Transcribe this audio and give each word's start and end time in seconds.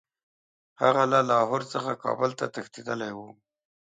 هغه 0.81 1.03
له 1.13 1.19
لاهور 1.29 1.61
څخه 1.73 1.91
کابل 2.03 2.31
ته 2.39 2.45
تښتېتدلی 2.53 3.11
وو. 3.17 3.27